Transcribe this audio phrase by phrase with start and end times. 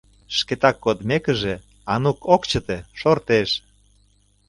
[0.37, 1.53] Шкетак кодмекыже,
[1.93, 3.49] Анук ок чыте— шортеш.